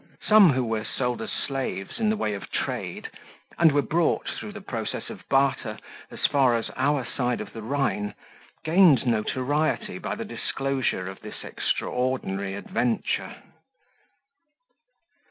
Some 0.27 0.53
who 0.53 0.65
were 0.65 0.83
sold 0.83 1.21
as 1.21 1.29
slaves 1.31 1.99
in 1.99 2.09
the 2.09 2.17
way 2.17 2.33
of 2.33 2.49
trade 2.49 3.07
and 3.59 3.71
were 3.71 3.83
brought 3.83 4.27
through 4.29 4.53
the 4.53 4.59
process 4.59 5.11
of 5.11 5.21
barter 5.29 5.77
as 6.09 6.25
far 6.25 6.55
as 6.55 6.71
our 6.75 7.05
side 7.05 7.39
of 7.39 7.53
the 7.53 7.61
Rhine, 7.61 8.15
gained 8.63 9.05
notoriety 9.05 9.99
by 9.99 10.15
the 10.15 10.25
disclosure 10.25 11.07
of 11.07 11.21
this 11.21 11.43
extraordinary 11.43 12.55
adventure. 12.55 13.35